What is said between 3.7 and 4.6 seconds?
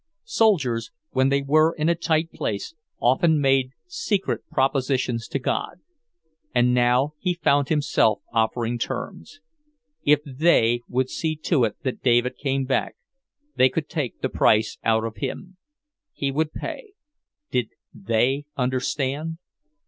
secret